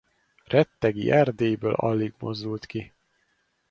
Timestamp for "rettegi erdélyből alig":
0.45-2.13